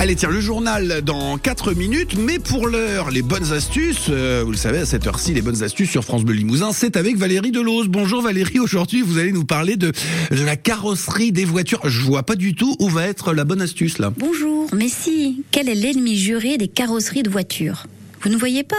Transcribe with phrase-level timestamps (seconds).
[0.00, 4.52] Allez, tiens, le journal dans 4 minutes, mais pour l'heure, les bonnes astuces, euh, vous
[4.52, 7.50] le savez, à cette heure-ci, les bonnes astuces sur France Bleu Limousin, c'est avec Valérie
[7.50, 7.88] Delose.
[7.88, 9.90] Bonjour Valérie, aujourd'hui, vous allez nous parler de,
[10.30, 11.80] de la carrosserie des voitures.
[11.82, 14.12] Je vois pas du tout où va être la bonne astuce, là.
[14.16, 17.88] Bonjour, mais si, quel est l'ennemi juré des carrosseries de voitures?
[18.22, 18.76] Vous ne voyez pas?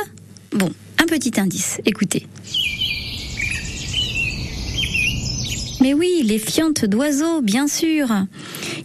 [0.54, 0.72] Bon,
[1.04, 2.28] un petit indice, écoutez.
[5.82, 8.08] Mais oui, les fientes d'oiseaux, bien sûr.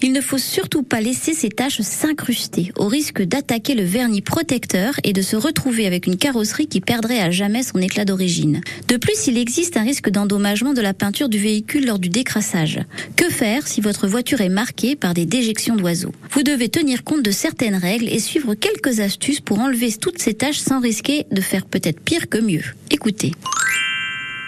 [0.01, 4.95] Il ne faut surtout pas laisser ces taches s'incruster, au risque d'attaquer le vernis protecteur
[5.03, 8.61] et de se retrouver avec une carrosserie qui perdrait à jamais son éclat d'origine.
[8.89, 12.81] De plus, il existe un risque d'endommagement de la peinture du véhicule lors du décrassage.
[13.17, 16.13] Que faire si votre voiture est marquée par des déjections d'oiseaux?
[16.31, 20.35] Vous devez tenir compte de certaines règles et suivre quelques astuces pour enlever toutes ces
[20.35, 22.63] taches sans risquer de faire peut-être pire que mieux.
[22.91, 23.33] Écoutez.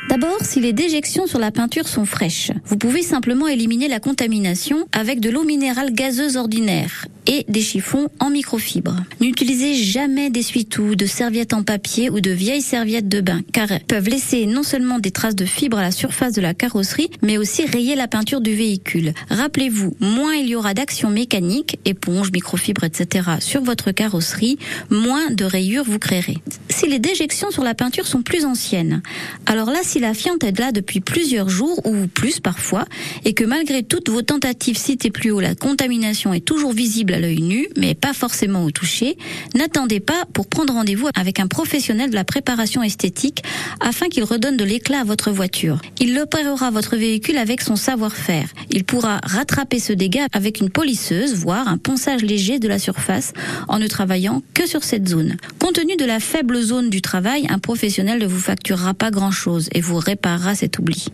[0.08, 4.86] D'abord, si les déjections sur la peinture sont fraîches, vous pouvez simplement éliminer la contamination
[4.92, 8.96] avec de l'eau minérale gazeuse ordinaire et des chiffons en microfibre.
[9.20, 13.84] N'utilisez jamais d'essuie-tout, de serviettes en papier ou de vieilles serviettes de bain, car elles
[13.84, 17.38] peuvent laisser non seulement des traces de fibres à la surface de la carrosserie, mais
[17.38, 19.12] aussi rayer la peinture du véhicule.
[19.30, 23.30] Rappelez-vous, moins il y aura d'action mécanique, éponge, microfibre, etc.
[23.40, 24.58] sur votre carrosserie,
[24.90, 26.38] moins de rayures vous créerez.
[26.68, 29.02] Si les déjections sur la peinture sont plus anciennes,
[29.46, 32.84] alors là, si la fiente est là depuis plusieurs jours ou plus parfois,
[33.24, 37.18] et que malgré toutes vos tentatives citées plus haut, la contamination est toujours visible à
[37.18, 39.16] l'œil nu, mais pas forcément au toucher,
[39.54, 43.42] n'attendez pas pour prendre rendez-vous avec un professionnel de la préparation esthétique
[43.80, 45.80] afin qu'il redonne de l'éclat à votre voiture.
[45.98, 48.48] Il opérera votre véhicule avec son savoir-faire.
[48.70, 53.32] Il pourra rattraper ce dégât avec une polisseuse, voire un ponçage léger de la surface
[53.68, 55.36] en ne travaillant que sur cette zone.
[55.58, 59.68] Compte tenu de la faible zone du travail, un professionnel ne vous facturera pas grand-chose
[59.72, 61.06] et vous réparera cet oubli.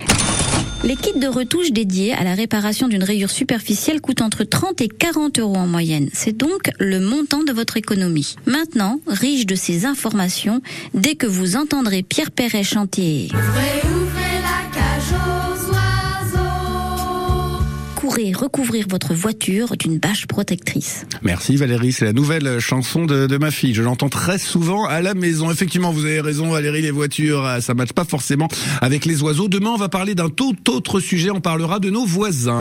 [0.85, 4.89] Les kits de retouche dédiés à la réparation d'une rayure superficielle coûtent entre 30 et
[4.89, 6.09] 40 euros en moyenne.
[6.13, 8.35] C'est donc le montant de votre économie.
[8.47, 10.61] Maintenant, riche de ces informations,
[10.93, 13.29] dès que vous entendrez Pierre Perret chanter
[18.31, 21.07] recouvrir votre voiture d'une bâche protectrice.
[21.23, 23.75] Merci Valérie, c'est la nouvelle chanson de, de ma fille.
[23.75, 25.51] Je l'entends très souvent à la maison.
[25.51, 28.49] Effectivement, vous avez raison Valérie, les voitures, ça matche pas forcément
[28.81, 29.49] avec les oiseaux.
[29.49, 31.31] Demain, on va parler d'un tout autre sujet.
[31.31, 32.51] On parlera de nos voisins.